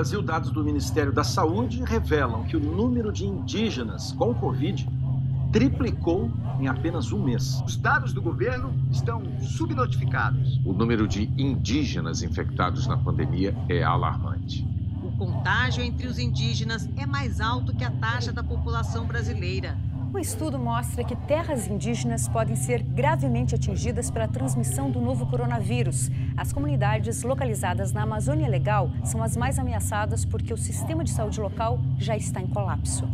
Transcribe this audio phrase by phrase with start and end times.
[0.00, 4.88] Brasil, dados do Ministério da Saúde revelam que o número de indígenas com Covid
[5.52, 7.62] triplicou em apenas um mês.
[7.66, 10.58] Os dados do governo estão subnotificados.
[10.64, 14.66] O número de indígenas infectados na pandemia é alarmante.
[15.04, 19.76] O contágio entre os indígenas é mais alto que a taxa da população brasileira.
[20.12, 26.10] O estudo mostra que terras indígenas podem ser gravemente atingidas pela transmissão do novo coronavírus.
[26.36, 31.40] As comunidades localizadas na Amazônia Legal são as mais ameaçadas porque o sistema de saúde
[31.40, 33.08] local já está em colapso.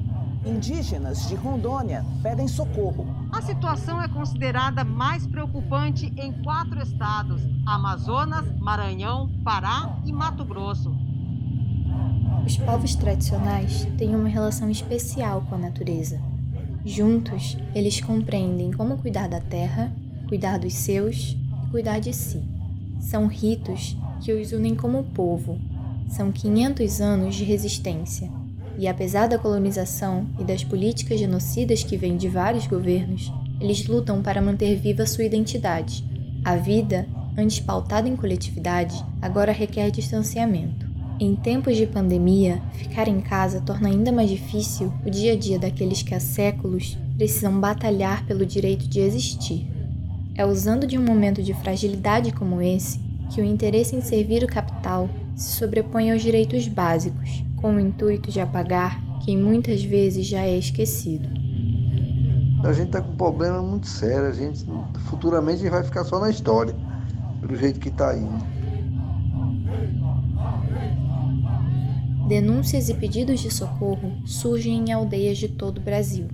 [0.47, 3.07] Indígenas de Rondônia pedem socorro.
[3.31, 10.97] A situação é considerada mais preocupante em quatro estados: Amazonas, Maranhão, Pará e Mato Grosso.
[12.47, 16.36] Os povos tradicionais têm uma relação especial com a natureza.
[16.89, 19.93] Juntos, eles compreendem como cuidar da terra,
[20.29, 22.41] cuidar dos seus e cuidar de si.
[23.01, 25.59] São ritos que os unem como povo.
[26.09, 28.31] São 500 anos de resistência.
[28.79, 34.23] E apesar da colonização e das políticas genocidas que vêm de vários governos, eles lutam
[34.23, 36.05] para manter viva sua identidade.
[36.45, 37.05] A vida,
[37.37, 40.86] antes pautada em coletividade, agora requer distanciamento.
[41.19, 45.59] Em tempos de pandemia, ficar em casa torna ainda mais difícil o dia a dia
[45.59, 49.67] daqueles que há séculos precisam batalhar pelo direito de existir.
[50.35, 53.01] É usando de um momento de fragilidade como esse
[53.31, 58.31] que o interesse em servir o capital se sobrepõe aos direitos básicos, com o intuito
[58.31, 61.31] de apagar quem muitas vezes já é esquecido.
[62.63, 64.67] A gente está com um problema muito sério, a gente
[65.07, 66.75] futuramente a gente vai ficar só na história,
[67.41, 68.56] pelo jeito que está indo.
[72.27, 76.27] Denúncias e pedidos de socorro surgem em aldeias de todo o Brasil.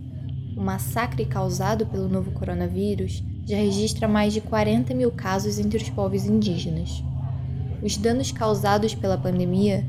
[0.56, 5.90] O massacre causado pelo novo coronavírus já registra mais de 40 mil casos entre os
[5.90, 7.04] povos indígenas.
[7.82, 9.86] Os danos causados pela pandemia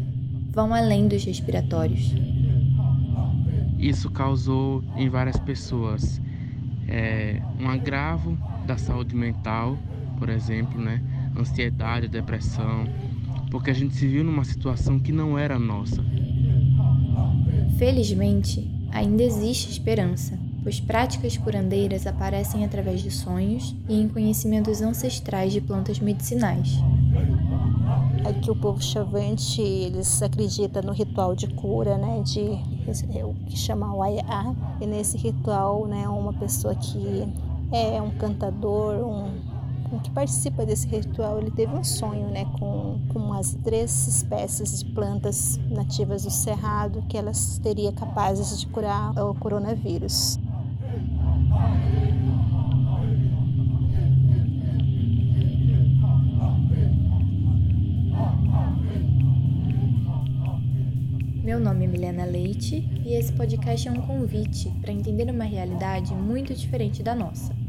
[0.52, 2.14] vão além dos respiratórios.
[3.80, 6.20] Isso causou em várias pessoas
[6.86, 8.38] é, um agravo
[8.68, 9.78] da saúde mental,
[10.20, 11.02] por exemplo, né?
[11.38, 12.86] ansiedade, depressão,
[13.54, 16.04] porque a gente se viu numa situação que não era nossa.
[17.78, 25.54] Felizmente, ainda existe esperança, pois práticas curandeiras aparecem através de sonhos e em conhecimentos ancestrais
[25.54, 26.80] de plantas medicinais.
[28.26, 32.40] Aqui o povo chavante, eles acreditam no ritual de cura, né, de
[33.24, 37.28] o que chama o Ayá, e nesse ritual, né, uma pessoa que
[37.72, 39.43] é um cantador, um
[40.00, 44.92] que participa desse ritual, ele teve um sonho né, com, com as três espécies de
[44.94, 50.40] plantas nativas do Cerrado que elas teriam capazes de curar o coronavírus.
[61.44, 66.14] Meu nome é Milena Leite e esse podcast é um convite para entender uma realidade
[66.14, 67.63] muito diferente da nossa.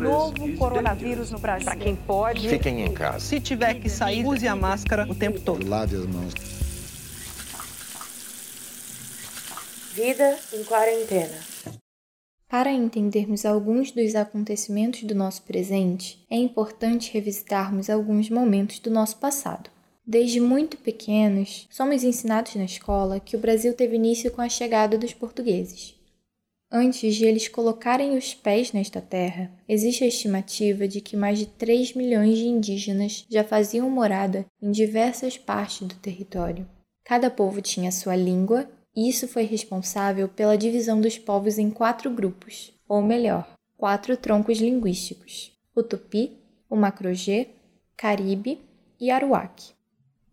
[0.00, 1.66] Novo coronavírus no Brasil.
[1.66, 3.20] Para quem pode, fiquem em casa.
[3.20, 5.66] Se tiver que sair, use a máscara o tempo todo.
[5.68, 6.34] Lave as mãos.
[9.94, 11.38] Vida em quarentena.
[12.48, 19.16] Para entendermos alguns dos acontecimentos do nosso presente, é importante revisitarmos alguns momentos do nosso
[19.16, 19.70] passado.
[20.06, 24.98] Desde muito pequenos, somos ensinados na escola que o Brasil teve início com a chegada
[24.98, 25.94] dos portugueses.
[26.76, 31.46] Antes de eles colocarem os pés nesta terra, existe a estimativa de que mais de
[31.46, 36.68] 3 milhões de indígenas já faziam morada em diversas partes do território.
[37.04, 42.10] Cada povo tinha sua língua, e isso foi responsável pela divisão dos povos em quatro
[42.10, 46.32] grupos, ou melhor, quatro troncos linguísticos: o tupi,
[46.68, 47.50] o macrogê,
[47.96, 48.58] caribe
[48.98, 49.74] e aruac.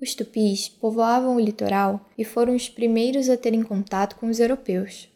[0.01, 5.10] Os tupis povoavam o litoral e foram os primeiros a terem contato com os europeus,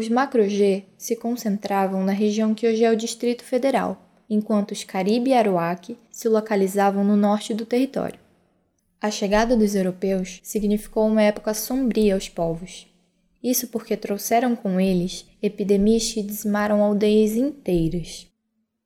[0.00, 5.30] os macro-G se concentravam na região que hoje é o Distrito Federal, enquanto os Caribe
[5.30, 8.18] e Aruac se localizavam no norte do território.
[8.98, 12.86] A chegada dos europeus significou uma época sombria aos povos.
[13.42, 18.26] Isso porque trouxeram com eles epidemias que dizimaram aldeias inteiras.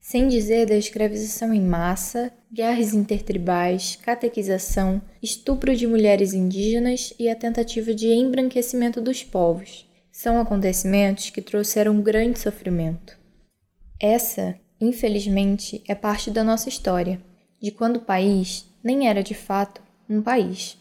[0.01, 7.37] Sem dizer da escravização em massa, guerras intertribais, catequização, estupro de mulheres indígenas e a
[7.37, 13.19] tentativa de embranquecimento dos povos, são acontecimentos que trouxeram grande sofrimento.
[14.01, 17.21] Essa, infelizmente, é parte da nossa história,
[17.61, 20.79] de quando o país nem era de fato um país.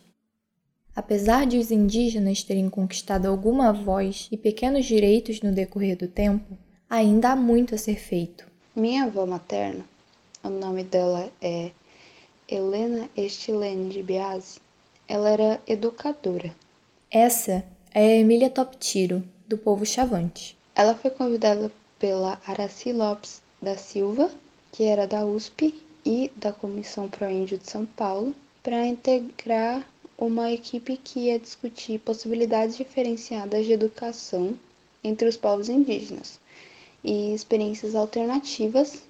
[0.96, 6.56] Apesar de os indígenas terem conquistado alguma voz e pequenos direitos no decorrer do tempo,
[6.88, 8.46] ainda há muito a ser feito.
[8.76, 9.84] Minha avó materna,
[10.44, 11.72] o nome dela é
[12.48, 14.60] Helena Estilene de Biase.
[15.08, 16.54] Ela era educadora.
[17.10, 17.66] Essa
[17.96, 20.58] é a Emília Toptiro, do povo Chavante.
[20.74, 24.32] Ela foi convidada pela Araci Lopes da Silva,
[24.72, 29.88] que era da USP e da Comissão Pro Índio de São Paulo, para integrar
[30.18, 34.58] uma equipe que ia discutir possibilidades diferenciadas de educação
[35.04, 36.40] entre os povos indígenas
[37.04, 39.04] e experiências alternativas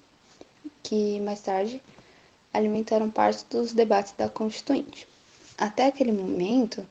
[0.82, 1.80] que mais tarde
[2.52, 5.08] alimentaram parte dos debates da Constituinte.
[5.56, 6.86] Até aquele momento,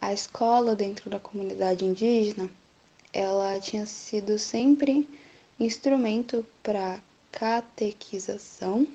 [0.00, 2.50] a escola dentro da comunidade indígena,
[3.12, 5.08] ela tinha sido sempre
[5.58, 7.00] instrumento para
[7.30, 8.86] catequização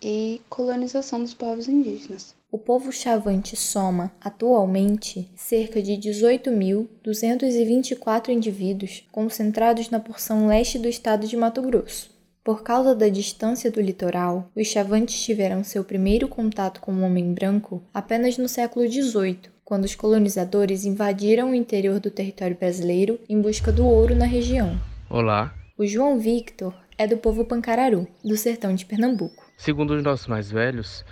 [0.00, 2.34] e colonização dos povos indígenas.
[2.50, 11.26] O povo chavante soma, atualmente, cerca de 18.224 indivíduos concentrados na porção leste do estado
[11.26, 12.10] de Mato Grosso.
[12.42, 17.34] Por causa da distância do litoral, os chavantes tiveram seu primeiro contato com o homem
[17.34, 23.38] branco apenas no século XVIII, quando os colonizadores invadiram o interior do território brasileiro em
[23.38, 24.80] busca do ouro na região.
[25.10, 25.52] Olá.
[25.76, 29.44] O João Victor é do povo Pancararu, do sertão de Pernambuco.
[29.58, 31.04] Segundo os nossos mais velhos,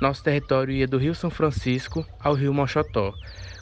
[0.00, 3.14] nosso território ia do Rio São Francisco ao Rio Mochotó,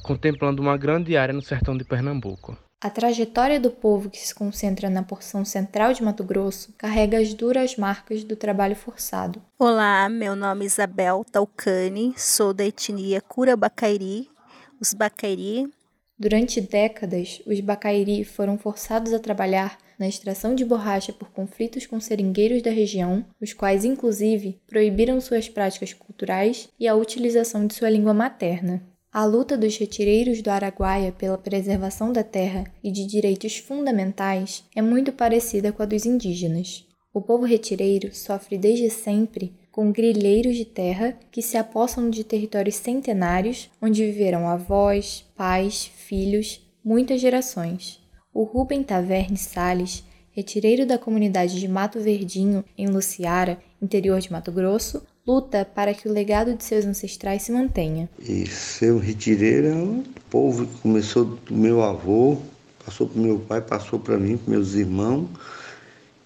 [0.03, 2.57] contemplando uma grande área no sertão de Pernambuco.
[2.81, 7.35] A trajetória do povo que se concentra na porção central de Mato Grosso carrega as
[7.35, 9.43] duras marcas do trabalho forçado.
[9.59, 14.38] Olá, meu nome é Isabel Talcani, sou da etnia Curabacairi.
[14.81, 15.69] Os Bacairi.
[16.17, 21.99] Durante décadas, os Bacairi foram forçados a trabalhar na extração de borracha por conflitos com
[21.99, 27.91] seringueiros da região, os quais, inclusive, proibiram suas práticas culturais e a utilização de sua
[27.91, 28.81] língua materna.
[29.13, 34.81] A luta dos retireiros do Araguaia pela preservação da terra e de direitos fundamentais é
[34.81, 36.87] muito parecida com a dos indígenas.
[37.13, 42.75] O povo retireiro sofre desde sempre com grilheiros de terra que se apossam de territórios
[42.75, 48.01] centenários onde viveram avós, pais, filhos, muitas gerações.
[48.35, 50.03] O Rubem Taverne Sales,
[50.33, 56.09] retireiro da comunidade de Mato Verdinho, em Luciara, interior de Mato Grosso, luta para que
[56.09, 58.11] o legado de seus ancestrais se mantenha.
[58.19, 62.37] E ser um retireiro é um povo que começou do meu avô,
[62.85, 65.29] passou para meu pai, passou para mim, para meus irmãos,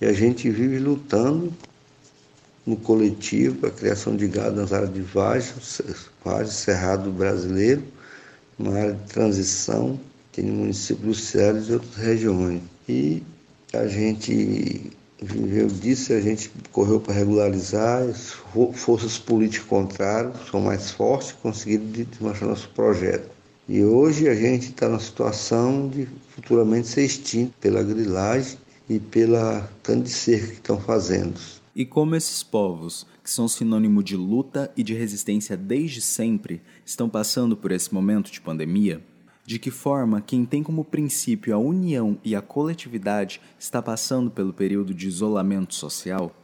[0.01, 1.53] e a gente vive lutando
[2.67, 5.53] no coletivo a criação de gado nas áreas de vagem,
[6.25, 7.83] vagem cerrado brasileiro,
[8.59, 9.99] uma área de transição
[10.33, 12.63] tem no município do Ceará e outras regiões.
[12.89, 13.23] E
[13.73, 18.33] a gente viveu disso, a gente correu para regularizar, as
[18.75, 23.31] forças políticas contrárias são mais fortes, conseguiram desmanchar nosso projeto.
[23.69, 29.71] E hoje a gente está na situação de futuramente ser extinto pela grilagem e pela
[29.83, 31.39] tanto de cerca que estão fazendo.
[31.75, 37.09] E como esses povos, que são sinônimo de luta e de resistência desde sempre, estão
[37.09, 39.03] passando por esse momento de pandemia,
[39.45, 44.53] de que forma quem tem como princípio a união e a coletividade está passando pelo
[44.53, 46.35] período de isolamento social?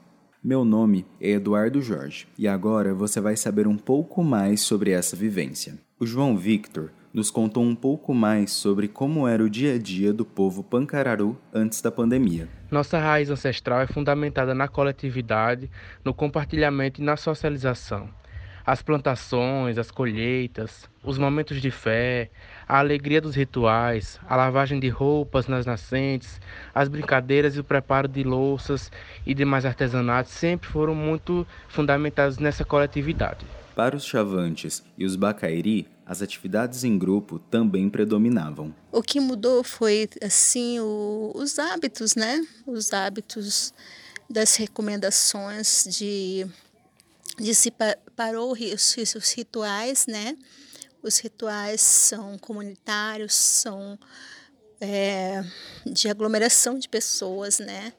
[0.43, 5.15] Meu nome é Eduardo Jorge e agora você vai saber um pouco mais sobre essa
[5.15, 5.79] vivência.
[6.01, 10.13] O João Victor nos contou um pouco mais sobre como era o dia a dia
[10.13, 12.49] do povo pancararu antes da pandemia.
[12.71, 15.69] Nossa raiz ancestral é fundamentada na coletividade,
[16.05, 18.09] no compartilhamento e na socialização
[18.65, 22.31] as plantações, as colheitas, os momentos de fé,
[22.69, 26.39] a alegria dos rituais, a lavagem de roupas nas nascentes,
[26.75, 28.93] as brincadeiras e o preparo de louças
[29.25, 33.47] e demais artesanatos sempre foram muito fundamentados nessa coletividade.
[33.75, 38.75] Para os chavantes e os bacairi, as atividades em grupo também predominavam.
[38.91, 42.41] O que mudou foi assim o, os hábitos, né?
[42.67, 43.75] Os hábitos
[44.29, 46.47] das recomendações de
[47.39, 50.35] dissiparou os, os rituais, né?
[51.03, 53.99] Os rituais são comunitários, são
[54.81, 55.45] é,
[55.85, 57.93] de aglomeração de pessoas, né?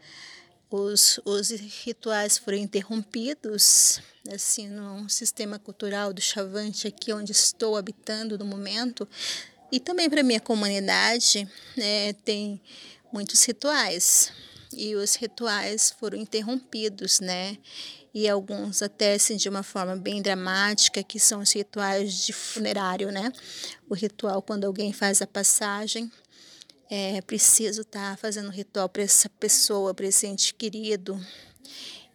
[0.70, 8.38] Os, os rituais foram interrompidos, assim, no sistema cultural do Chavante, aqui onde estou habitando
[8.38, 9.08] no momento,
[9.72, 12.62] e também para minha comunidade, né, tem
[13.12, 14.32] muitos rituais,
[14.72, 17.58] e os rituais foram interrompidos, né?
[18.14, 23.12] e alguns até assim, de uma forma bem dramática, que são os rituais de funerário,
[23.12, 23.32] né?
[23.88, 26.12] O ritual quando alguém faz a passagem,
[26.90, 31.20] é preciso estar tá fazendo ritual para essa pessoa, para esse ente querido,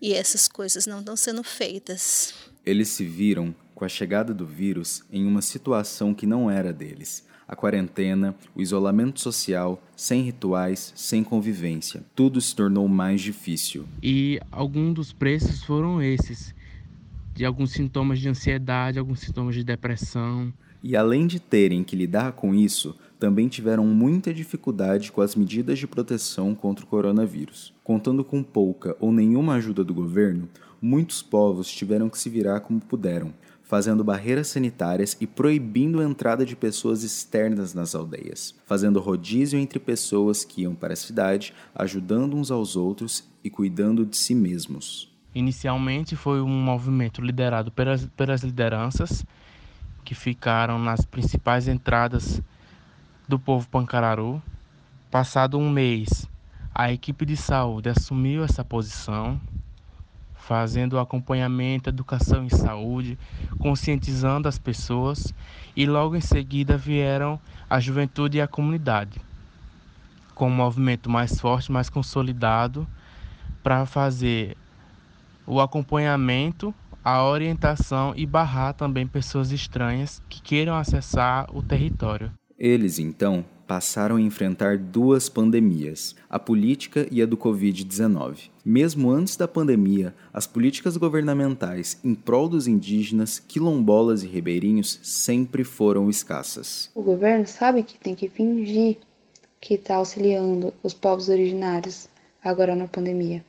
[0.00, 2.34] e essas coisas não estão sendo feitas.
[2.64, 7.24] Eles se viram, com a chegada do vírus, em uma situação que não era deles
[7.46, 12.02] a quarentena, o isolamento social, sem rituais, sem convivência.
[12.14, 13.86] Tudo se tornou mais difícil.
[14.02, 16.54] E alguns dos preços foram esses.
[17.34, 20.52] de alguns sintomas de ansiedade, alguns sintomas de depressão.
[20.82, 25.78] E além de terem que lidar com isso, também tiveram muita dificuldade com as medidas
[25.78, 27.72] de proteção contra o coronavírus.
[27.82, 30.46] Contando com pouca ou nenhuma ajuda do governo,
[30.78, 36.44] muitos povos tiveram que se virar como puderam, fazendo barreiras sanitárias e proibindo a entrada
[36.44, 42.36] de pessoas externas nas aldeias, fazendo rodízio entre pessoas que iam para a cidade, ajudando
[42.36, 45.10] uns aos outros e cuidando de si mesmos.
[45.34, 49.24] Inicialmente foi um movimento liderado pelas, pelas lideranças
[50.04, 52.42] que ficaram nas principais entradas
[53.26, 54.42] do povo pancararu.
[55.10, 56.28] Passado um mês,
[56.74, 59.40] a equipe de saúde assumiu essa posição,
[60.34, 63.18] fazendo acompanhamento, educação em saúde,
[63.58, 65.32] conscientizando as pessoas
[65.74, 67.40] e logo em seguida vieram
[67.70, 69.20] a juventude e a comunidade,
[70.34, 72.86] com um movimento mais forte, mais consolidado
[73.62, 74.56] para fazer
[75.46, 82.32] o acompanhamento, a orientação e barrar também pessoas estranhas que queiram acessar o território.
[82.58, 88.50] Eles, então, passaram a enfrentar duas pandemias, a política e a do Covid-19.
[88.64, 95.64] Mesmo antes da pandemia, as políticas governamentais em prol dos indígenas, quilombolas e ribeirinhos sempre
[95.64, 96.90] foram escassas.
[96.94, 98.99] O governo sabe que tem que fingir
[99.61, 102.08] que está auxiliando os povos originários
[102.42, 103.44] agora na pandemia.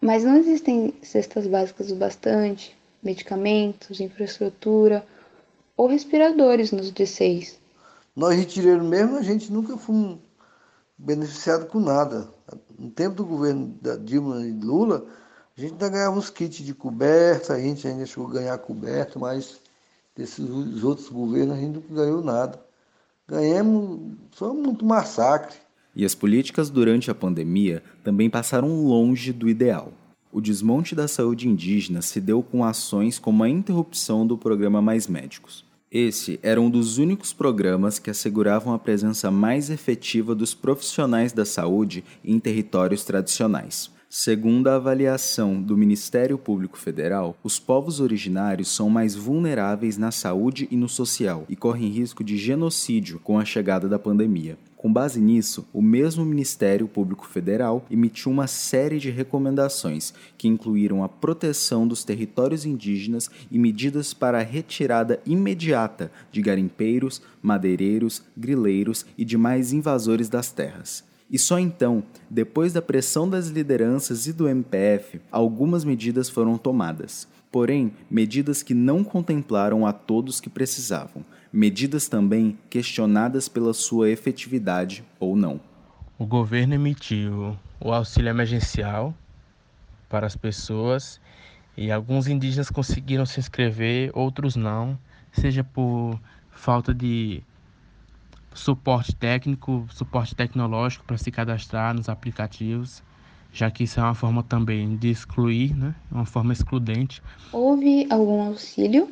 [0.00, 5.04] Mas não existem cestas básicas o bastante, medicamentos, infraestrutura
[5.76, 7.58] ou respiradores nos D6.
[8.14, 10.18] Nós retireiros mesmo, a gente nunca fomos
[10.98, 12.28] beneficiados com nada.
[12.78, 15.06] No tempo do governo da Dilma e Lula,
[15.56, 19.18] a gente ainda ganhava uns kits de coberta, a gente ainda chegou a ganhar coberta,
[19.18, 19.60] mas
[20.16, 22.60] desses outros governos a gente nunca ganhou nada.
[23.26, 25.56] Ganhamos só muito massacre.
[25.94, 29.92] E as políticas durante a pandemia também passaram longe do ideal.
[30.32, 35.06] O desmonte da saúde indígena se deu com ações como a interrupção do programa Mais
[35.06, 35.64] Médicos.
[35.92, 41.44] Esse era um dos únicos programas que asseguravam a presença mais efetiva dos profissionais da
[41.44, 43.90] saúde em territórios tradicionais.
[44.08, 50.68] Segundo a avaliação do Ministério Público Federal, os povos originários são mais vulneráveis na saúde
[50.70, 54.56] e no social e correm risco de genocídio com a chegada da pandemia.
[54.80, 61.04] Com base nisso, o mesmo Ministério Público Federal emitiu uma série de recomendações que incluíram
[61.04, 69.04] a proteção dos territórios indígenas e medidas para a retirada imediata de garimpeiros, madeireiros, grileiros
[69.18, 71.04] e demais invasores das terras.
[71.30, 77.28] E só então, depois da pressão das lideranças e do MPF, algumas medidas foram tomadas.
[77.52, 81.22] Porém, medidas que não contemplaram a todos que precisavam,
[81.52, 85.60] medidas também questionadas pela sua efetividade ou não.
[86.18, 89.14] O governo emitiu o auxílio emergencial
[90.08, 91.20] para as pessoas
[91.76, 94.98] e alguns indígenas conseguiram se inscrever, outros não,
[95.32, 97.42] seja por falta de
[98.52, 103.02] suporte técnico, suporte tecnológico para se cadastrar nos aplicativos,
[103.52, 105.94] já que isso é uma forma também de excluir, né?
[106.10, 107.22] uma forma excludente.
[107.52, 109.08] Houve algum auxílio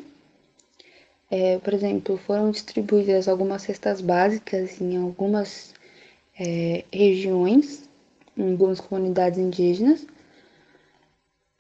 [1.31, 5.75] é, por exemplo, foram distribuídas algumas cestas básicas em algumas
[6.39, 7.89] é, regiões,
[8.37, 10.07] em algumas comunidades indígenas,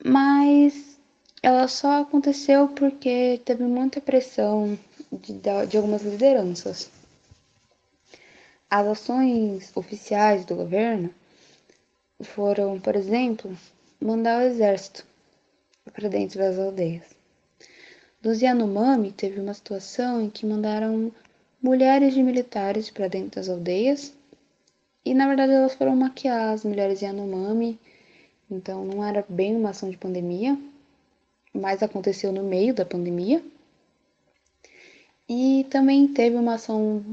[0.05, 0.99] mas
[1.43, 4.79] ela só aconteceu porque teve muita pressão
[5.13, 5.33] de,
[5.69, 6.91] de algumas lideranças.
[8.71, 11.13] As ações oficiais do governo
[12.23, 13.57] foram, por exemplo,
[14.01, 15.07] mandar o exército
[15.93, 17.05] para dentro das aldeias.
[18.21, 21.13] Dos Yanomami, teve uma situação em que mandaram
[21.63, 24.13] mulheres de militares para dentro das aldeias.
[25.05, 27.79] E, na verdade, elas foram maquiar as mulheres Yanomami,
[28.51, 30.59] então não era bem uma ação de pandemia,
[31.55, 33.41] mas aconteceu no meio da pandemia.
[35.29, 37.05] E também teve uma ação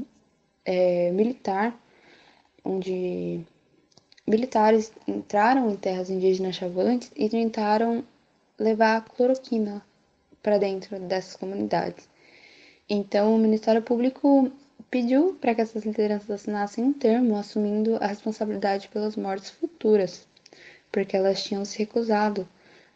[0.64, 1.72] é, militar,
[2.64, 3.46] onde
[4.26, 8.02] militares entraram em terras indígenas chavantes e tentaram
[8.58, 9.85] levar cloroquina
[10.46, 12.08] para dentro dessas comunidades.
[12.88, 14.48] Então, o Ministério Público
[14.88, 20.24] pediu para que essas lideranças assinassem um termo assumindo a responsabilidade pelas mortes futuras,
[20.92, 22.46] porque elas tinham se recusado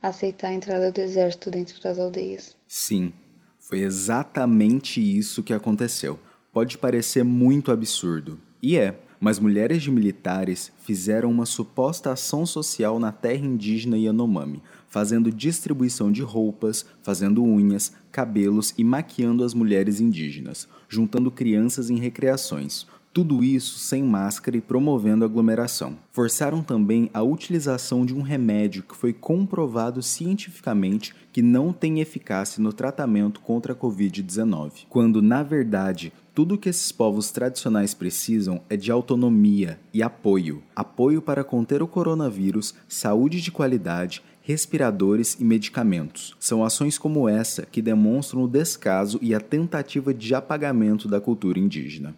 [0.00, 2.56] a aceitar a entrada do exército dentro das aldeias.
[2.68, 3.12] Sim,
[3.58, 6.20] foi exatamente isso que aconteceu.
[6.52, 12.98] Pode parecer muito absurdo, e é, mas mulheres de militares fizeram uma suposta ação social
[12.98, 20.00] na terra indígena Yanomami fazendo distribuição de roupas, fazendo unhas, cabelos e maquiando as mulheres
[20.00, 22.86] indígenas, juntando crianças em recreações.
[23.12, 25.96] Tudo isso sem máscara e promovendo aglomeração.
[26.12, 32.62] Forçaram também a utilização de um remédio que foi comprovado cientificamente que não tem eficácia
[32.62, 38.74] no tratamento contra a Covid-19, quando na verdade tudo que esses povos tradicionais precisam é
[38.74, 40.62] de autonomia e apoio.
[40.74, 46.34] Apoio para conter o coronavírus, saúde de qualidade, respiradores e medicamentos.
[46.40, 51.58] São ações como essa que demonstram o descaso e a tentativa de apagamento da cultura
[51.58, 52.16] indígena.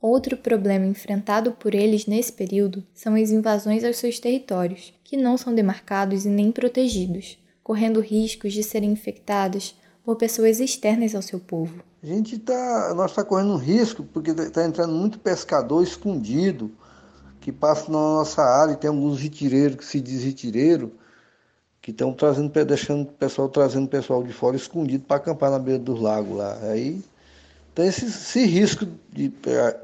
[0.00, 5.36] Outro problema enfrentado por eles nesse período são as invasões aos seus territórios, que não
[5.36, 11.40] são demarcados e nem protegidos, correndo riscos de serem infectados por pessoas externas ao seu
[11.40, 11.82] povo.
[12.04, 16.70] A gente tá, nós está correndo um risco porque está entrando muito pescador escondido
[17.40, 20.92] que passa na nossa área e tem alguns retireiros que se diz retireiro
[21.80, 25.78] que estão trazendo, deixando o pessoal trazendo pessoal de fora escondido para acampar na beira
[25.78, 26.58] dos lagos lá.
[26.64, 27.02] Aí
[27.74, 29.32] tem esse, esse risco de,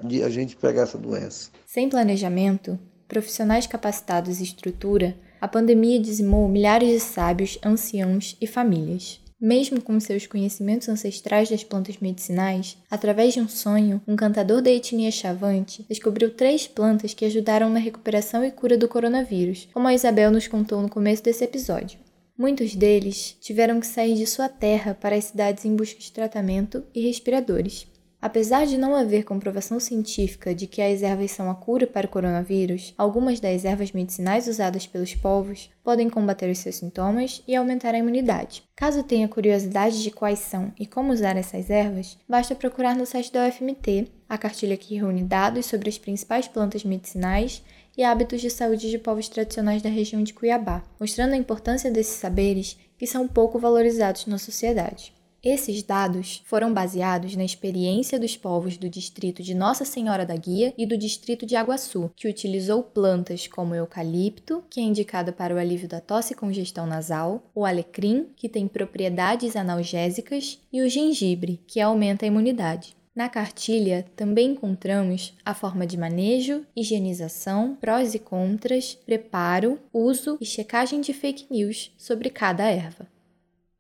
[0.05, 1.49] de a gente pegar essa doença.
[1.65, 9.20] Sem planejamento, profissionais capacitados e estrutura, a pandemia dizimou milhares de sábios, anciãos e famílias.
[9.41, 14.71] Mesmo com seus conhecimentos ancestrais das plantas medicinais, através de um sonho, um cantador da
[14.71, 19.95] etnia Chavante descobriu três plantas que ajudaram na recuperação e cura do coronavírus, como a
[19.95, 21.99] Isabel nos contou no começo desse episódio.
[22.37, 26.85] Muitos deles tiveram que sair de sua terra para as cidades em busca de tratamento
[26.95, 27.87] e respiradores.
[28.23, 32.11] Apesar de não haver comprovação científica de que as ervas são a cura para o
[32.11, 37.95] coronavírus, algumas das ervas medicinais usadas pelos povos podem combater os seus sintomas e aumentar
[37.95, 38.63] a imunidade.
[38.77, 43.33] Caso tenha curiosidade de quais são e como usar essas ervas, basta procurar no site
[43.33, 47.63] da UFMT a cartilha que reúne dados sobre as principais plantas medicinais
[47.97, 52.17] e hábitos de saúde de povos tradicionais da região de Cuiabá, mostrando a importância desses
[52.17, 55.15] saberes que são pouco valorizados na sociedade.
[55.43, 60.75] Esses dados foram baseados na experiência dos povos do distrito de Nossa Senhora da Guia
[60.77, 65.55] e do distrito de Aguaçu, que utilizou plantas como o eucalipto, que é indicado para
[65.55, 70.91] o alívio da tosse e congestão nasal, o alecrim, que tem propriedades analgésicas, e o
[70.91, 72.95] gengibre, que aumenta a imunidade.
[73.15, 80.45] Na cartilha também encontramos a forma de manejo, higienização, prós e contras, preparo, uso e
[80.45, 83.09] checagem de fake news sobre cada erva.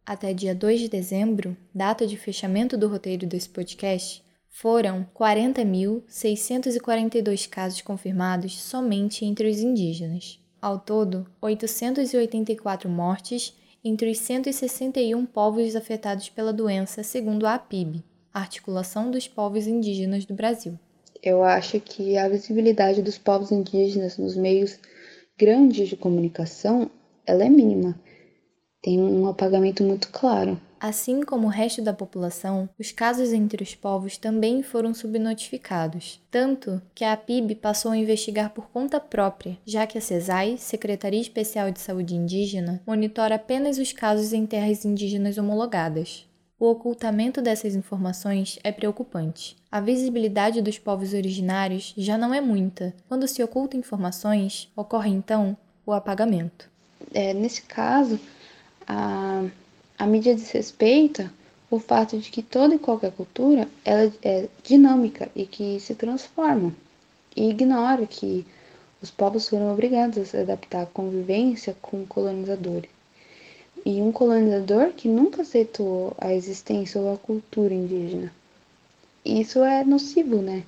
[0.05, 7.81] Até dia 2 de dezembro, data de fechamento do roteiro desse podcast, foram 40.642 casos
[7.81, 10.39] confirmados somente entre os indígenas.
[10.61, 19.11] Ao todo, 884 mortes entre os 161 povos afetados pela doença, segundo a APIB, Articulação
[19.11, 20.79] dos Povos Indígenas do Brasil.
[21.23, 24.79] Eu acho que a visibilidade dos povos indígenas nos meios
[25.39, 26.91] grandes de comunicação
[27.27, 27.99] ela é mínima
[28.83, 30.59] tem um apagamento muito claro.
[30.81, 36.81] Assim como o resto da população, os casos entre os povos também foram subnotificados, tanto
[36.95, 41.71] que a PIB passou a investigar por conta própria, já que a CESAI, Secretaria Especial
[41.71, 46.27] de Saúde Indígena, monitora apenas os casos em terras indígenas homologadas.
[46.59, 49.57] O ocultamento dessas informações é preocupante.
[49.71, 52.95] A visibilidade dos povos originários já não é muita.
[53.07, 56.71] Quando se oculta informações, ocorre então o apagamento.
[57.15, 58.21] É, nesse caso,
[58.91, 59.45] a,
[59.97, 61.33] a mídia desrespeita
[61.71, 66.75] o fato de que toda e qualquer cultura ela é dinâmica e que se transforma
[67.37, 68.45] e ignora que
[69.01, 72.91] os povos foram obrigados a se adaptar à convivência com colonizadores.
[73.87, 78.33] E um colonizador que nunca aceitou a existência ou a cultura indígena.
[79.25, 80.65] Isso é nocivo, né?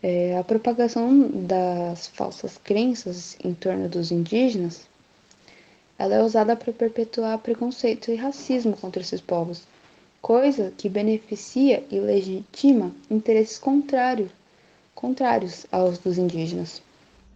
[0.00, 4.86] É, a propagação das falsas crenças em torno dos indígenas
[6.02, 9.62] ela é usada para perpetuar preconceito e racismo contra esses povos,
[10.20, 14.28] coisa que beneficia e legitima interesses contrários,
[14.96, 16.82] contrários aos dos indígenas.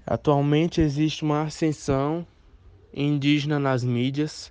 [0.04, 2.26] Atualmente existe uma ascensão
[2.92, 4.50] indígena nas mídias,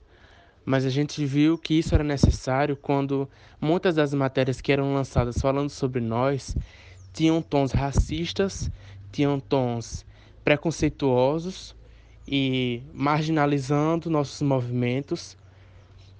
[0.64, 5.40] mas a gente viu que isso era necessário quando muitas das matérias que eram lançadas
[5.40, 6.56] falando sobre nós
[7.12, 8.72] tinham tons racistas,
[9.12, 10.06] tinham tons
[10.42, 11.76] preconceituosos
[12.28, 15.38] e marginalizando nossos movimentos,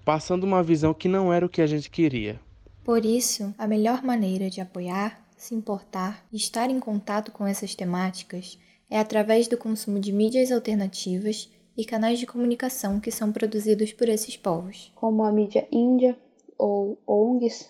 [0.04, 2.40] passando uma visão que não era o que a gente queria.
[2.84, 7.74] Por isso, a melhor maneira de apoiar, se importar e estar em contato com essas
[7.74, 8.58] temáticas
[8.90, 14.08] é através do consumo de mídias alternativas e canais de comunicação que são produzidos por
[14.08, 14.92] esses povos.
[14.96, 16.18] Como a mídia índia
[16.58, 17.70] ou ONGs,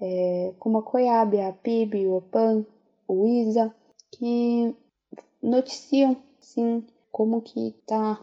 [0.00, 2.64] é, como a COIAB, a PIB, o OPAN,
[3.06, 3.74] o ISA,
[4.12, 4.74] que
[5.42, 8.20] noticiam, sim, como que está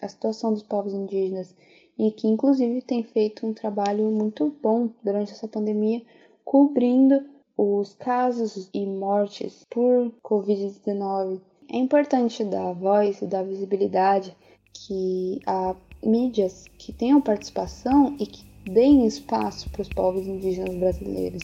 [0.00, 1.54] a situação dos povos indígenas
[1.98, 6.00] e que inclusive tem feito um trabalho muito bom durante essa pandemia
[6.46, 7.22] cobrindo
[7.54, 11.42] os casos e mortes por Covid-19.
[11.70, 14.34] É importante dar voz e dar visibilidade
[14.72, 21.42] que a mídias que tenham participação e que deem espaço para os povos indígenas brasileiros.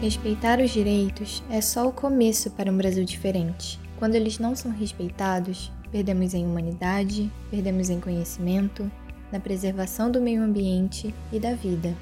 [0.00, 3.89] Respeitar os direitos é só o começo para um Brasil diferente.
[4.00, 8.90] Quando eles não são respeitados, perdemos em humanidade, perdemos em conhecimento,
[9.30, 11.94] na preservação do meio ambiente e da vida.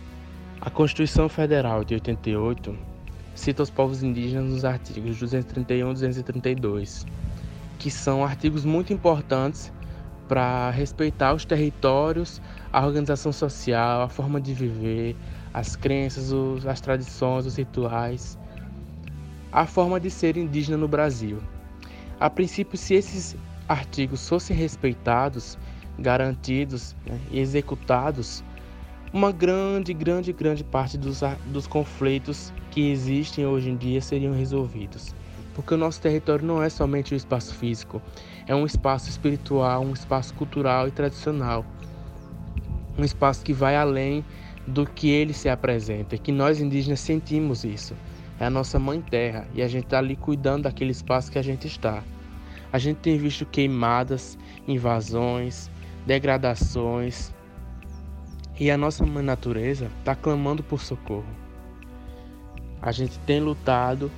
[0.60, 2.78] A Constituição Federal de 88
[3.34, 7.04] cita os povos indígenas nos artigos 231 e 232,
[7.80, 9.72] que são artigos muito importantes
[10.28, 12.40] para respeitar os territórios,
[12.72, 15.16] a organização social, a forma de viver,
[15.52, 18.38] as crenças, os, as tradições, os rituais,
[19.50, 21.40] a forma de ser indígena no Brasil.
[22.20, 23.36] A princípio, se esses
[23.68, 25.56] artigos fossem respeitados,
[25.96, 28.42] garantidos né, e executados,
[29.12, 35.14] uma grande, grande, grande parte dos, dos conflitos que existem hoje em dia seriam resolvidos.
[35.54, 38.02] Porque o nosso território não é somente o espaço físico,
[38.48, 41.64] é um espaço espiritual, um espaço cultural e tradicional.
[42.98, 44.24] Um espaço que vai além
[44.66, 47.94] do que ele se apresenta, que nós indígenas sentimos isso.
[48.40, 51.42] É a nossa mãe terra e a gente está ali cuidando daquele espaço que a
[51.42, 52.02] gente está.
[52.72, 55.70] A gente tem visto queimadas, invasões,
[56.06, 57.32] degradações
[58.60, 61.26] e a nossa mãe natureza está clamando por socorro.
[62.80, 64.10] A gente tem lutado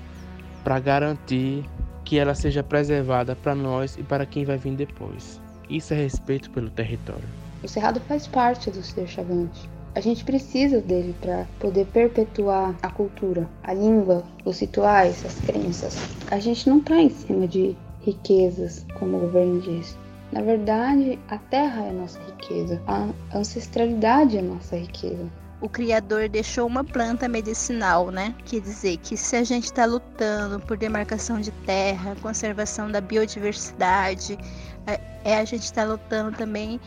[0.62, 1.64] para garantir
[2.04, 5.40] que ela seja preservada para nós e para quem vai vir depois.
[5.68, 7.28] Isso é respeito pelo território.
[7.62, 9.68] O cerrado faz parte do ser chavante.
[9.94, 15.96] A gente precisa dele para poder perpetuar a cultura, a língua, os rituais, as crenças.
[16.30, 19.96] A gente não está em cima de riquezas, como o governo diz.
[20.30, 25.28] Na verdade, a terra é nossa riqueza, a ancestralidade é nossa riqueza
[25.60, 28.34] o Criador deixou uma planta medicinal, né?
[28.46, 34.38] Quer dizer que se a gente está lutando por demarcação de terra, conservação da biodiversidade,
[34.86, 36.80] é, é a gente está lutando também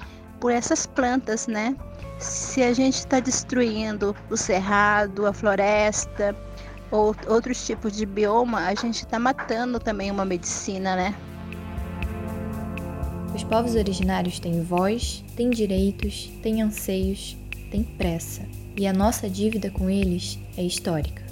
[0.44, 1.74] por essas plantas, né?
[2.20, 6.36] Se a gente está destruindo o cerrado, a floresta,
[6.92, 11.16] ou outros tipos de bioma, a gente está matando também uma medicina, né?
[13.34, 17.38] Os povos originários têm voz, têm direitos, têm anseios,
[17.72, 18.42] têm pressa
[18.76, 21.23] e a nossa dívida com eles é histórica.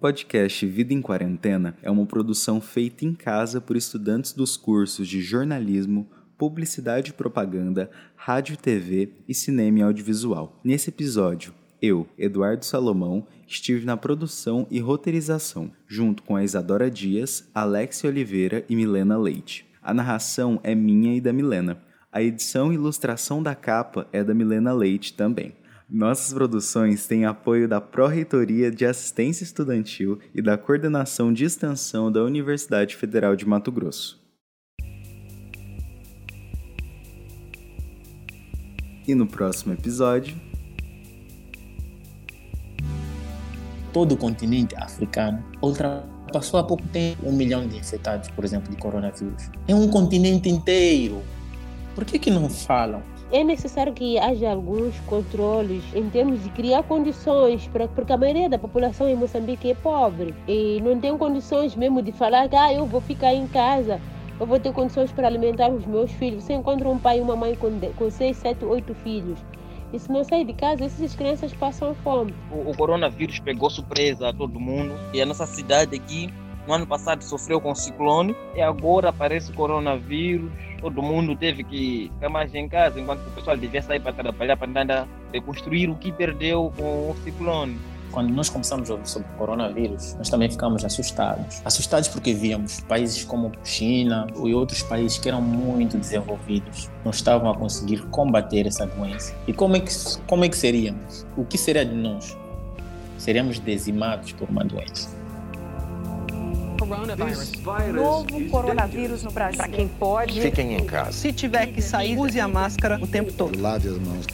[0.00, 5.20] Podcast Vida em Quarentena é uma produção feita em casa por estudantes dos cursos de
[5.20, 6.08] jornalismo,
[6.38, 10.58] publicidade e propaganda, rádio e TV e cinema e audiovisual.
[10.64, 17.50] Nesse episódio, eu, Eduardo Salomão, estive na produção e roteirização, junto com a Isadora Dias,
[17.54, 19.66] Alexia Oliveira e Milena Leite.
[19.82, 21.78] A narração é minha e da Milena.
[22.10, 25.52] A edição e ilustração da capa é da Milena Leite também.
[25.92, 32.22] Nossas produções têm apoio da Pró-Reitoria de Assistência Estudantil e da Coordenação de Extensão da
[32.22, 34.20] Universidade Federal de Mato Grosso.
[39.04, 40.36] E no próximo episódio.
[43.92, 48.80] Todo o continente africano ultrapassou há pouco tempo um milhão de infectados, por exemplo, de
[48.80, 49.50] coronavírus.
[49.66, 51.20] É um continente inteiro
[51.94, 53.02] por que, que não falam?
[53.32, 58.48] É necessário que haja alguns controles em termos de criar condições, para, porque a maioria
[58.48, 62.74] da população em Moçambique é pobre e não tem condições mesmo de falar que ah,
[62.74, 64.00] eu vou ficar em casa,
[64.40, 66.42] eu vou ter condições para alimentar os meus filhos.
[66.42, 69.38] Você encontra um pai e uma mãe com, com seis, sete, oito filhos.
[69.92, 72.34] E se não sair de casa, essas crianças passam fome.
[72.50, 76.32] O, o coronavírus pegou surpresa a todo mundo e a nossa cidade aqui
[76.70, 80.52] no ano passado sofreu com ciclone e agora aparece o coronavírus.
[80.80, 84.56] Todo mundo teve que ficar mais em casa, enquanto o pessoal devia sair para trabalhar
[84.56, 87.76] para tentar reconstruir o que perdeu com o ciclone.
[88.12, 91.60] Quando nós começamos a ouvir sobre o coronavírus, nós também ficamos assustados.
[91.64, 97.50] Assustados porque víamos países como China e outros países que eram muito desenvolvidos não estavam
[97.50, 99.34] a conseguir combater essa doença.
[99.48, 99.92] E como é que,
[100.26, 101.26] como é que seríamos?
[101.36, 102.36] O que seria de nós?
[103.18, 105.19] Seríamos dizimados por uma doença.
[107.92, 109.58] Novo coronavírus no Brasil.
[109.58, 111.12] Para quem pode, fiquem em casa.
[111.12, 113.60] Se tiver que sair, use a máscara o tempo todo.
[113.60, 114.26] Lave as mãos.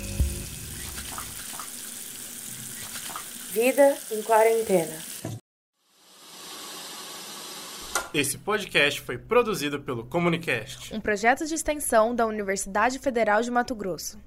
[3.53, 4.97] Vida em quarentena.
[8.13, 13.75] Esse podcast foi produzido pelo Comunicast, um projeto de extensão da Universidade Federal de Mato
[13.75, 14.19] Grosso.